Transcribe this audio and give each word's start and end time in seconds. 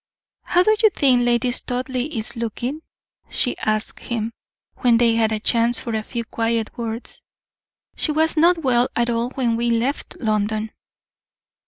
"How 0.45 0.63
do 0.63 0.75
you 0.81 0.89
think 0.89 1.21
Lady 1.25 1.51
Studleigh 1.51 2.09
is 2.17 2.35
looking?" 2.35 2.81
she 3.29 3.55
asked 3.59 3.99
him, 3.99 4.33
when 4.77 4.97
they 4.97 5.13
had 5.13 5.31
a 5.31 5.39
chance 5.39 5.79
for 5.79 5.93
a 5.93 6.01
few 6.01 6.25
quiet 6.25 6.75
words. 6.75 7.21
"She 7.97 8.11
was 8.11 8.35
not 8.35 8.57
well 8.57 8.87
at 8.95 9.11
all 9.11 9.29
when 9.29 9.57
we 9.57 9.69
left 9.69 10.19
London." 10.19 10.71